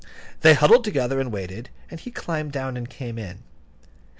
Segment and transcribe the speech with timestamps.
[0.39, 3.43] They huddled together, and waited; and he climbed down, and came in.